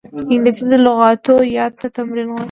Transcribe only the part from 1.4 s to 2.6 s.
یاد ته تمرین غواړي